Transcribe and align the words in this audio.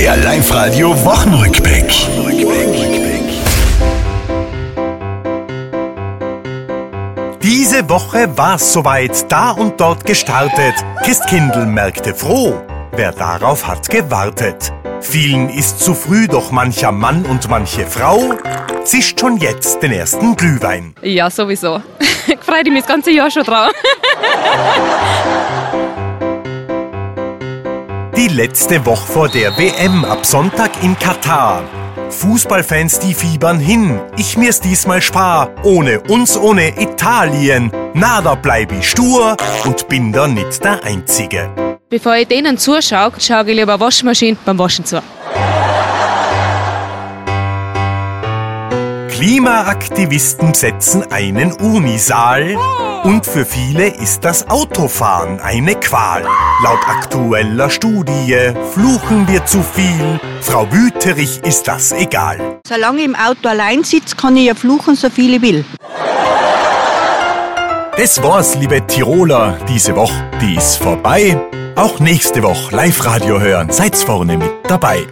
Der 0.00 0.16
Live-Radio 0.16 0.92
Wochenrückblick. 1.04 1.92
Diese 7.42 7.86
Woche 7.90 8.34
war's 8.34 8.72
soweit, 8.72 9.30
da 9.30 9.50
und 9.50 9.78
dort 9.78 10.06
gestartet. 10.06 10.72
Christkindl 11.04 11.66
merkte 11.66 12.14
froh, 12.14 12.62
wer 12.92 13.12
darauf 13.12 13.66
hat 13.66 13.90
gewartet. 13.90 14.72
Vielen 15.02 15.50
ist 15.50 15.80
zu 15.80 15.92
früh, 15.92 16.28
doch 16.28 16.50
mancher 16.50 16.92
Mann 16.92 17.26
und 17.26 17.50
manche 17.50 17.84
Frau 17.84 18.38
zischt 18.84 19.20
schon 19.20 19.36
jetzt 19.36 19.82
den 19.82 19.92
ersten 19.92 20.34
Glühwein. 20.34 20.94
Ja, 21.02 21.28
sowieso. 21.28 21.82
Ich 22.26 22.40
freue 22.40 22.62
mich 22.64 22.84
das 22.84 22.86
ganze 22.86 23.10
Jahr 23.10 23.30
schon 23.30 23.42
drauf. 23.42 23.72
Die 28.20 28.28
letzte 28.28 28.84
Woche 28.84 29.10
vor 29.10 29.28
der 29.30 29.56
WM 29.56 30.04
ab 30.04 30.26
Sonntag 30.26 30.82
in 30.82 30.94
Katar. 30.98 31.62
Fußballfans, 32.10 32.98
die 32.98 33.14
fiebern 33.14 33.58
hin. 33.58 33.98
Ich 34.18 34.36
mir's 34.36 34.60
diesmal 34.60 35.00
spar. 35.00 35.48
Ohne 35.62 36.00
uns, 36.00 36.36
ohne 36.36 36.78
Italien. 36.78 37.72
Na, 37.94 38.20
da 38.20 38.34
bleib 38.34 38.72
ich 38.72 38.90
stur 38.90 39.38
und 39.64 39.88
bin 39.88 40.12
da 40.12 40.28
nicht 40.28 40.62
der 40.62 40.84
Einzige. 40.84 41.78
Bevor 41.88 42.14
ich 42.16 42.28
denen 42.28 42.58
zuschaue, 42.58 43.12
schaue 43.18 43.48
ich 43.48 43.56
lieber 43.56 43.80
Waschmaschine 43.80 44.36
beim 44.44 44.58
Waschen 44.58 44.84
zu. 44.84 45.02
Klimaaktivisten 49.08 50.52
besetzen 50.52 51.10
einen 51.10 51.52
Unisaal. 51.52 52.58
Und 53.02 53.24
für 53.24 53.46
viele 53.46 53.86
ist 53.88 54.24
das 54.24 54.48
Autofahren 54.50 55.40
eine 55.40 55.74
Qual. 55.74 56.22
Laut 56.62 56.86
aktueller 56.86 57.70
Studie 57.70 58.52
fluchen 58.72 59.26
wir 59.26 59.46
zu 59.46 59.62
viel. 59.62 60.20
Frau 60.42 60.70
Wüterich 60.70 61.40
ist 61.44 61.66
das 61.66 61.92
egal. 61.92 62.60
Solange 62.66 62.98
ich 62.98 63.04
im 63.06 63.14
Auto 63.14 63.48
allein 63.48 63.84
sitze, 63.84 64.16
kann 64.16 64.36
ich 64.36 64.46
ja 64.46 64.54
fluchen, 64.54 64.96
so 64.96 65.08
viel 65.08 65.36
ich 65.36 65.42
will. 65.42 65.64
Das 67.96 68.22
war's, 68.22 68.54
liebe 68.56 68.86
Tiroler, 68.86 69.58
diese 69.68 69.96
Woche, 69.96 70.30
die 70.40 70.56
ist 70.56 70.76
vorbei. 70.76 71.38
Auch 71.76 72.00
nächste 72.00 72.42
Woche 72.42 72.74
Live-Radio 72.74 73.40
hören, 73.40 73.70
seid's 73.70 74.02
vorne 74.02 74.36
mit 74.36 74.50
dabei. 74.68 75.06